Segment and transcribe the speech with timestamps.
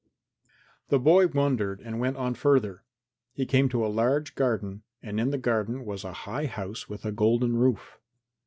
[0.01, 0.47] V
[0.89, 2.81] The boy wondered and went on further.
[3.33, 7.05] He came to a large garden and in the garden was a high house with
[7.05, 7.99] a golden roof.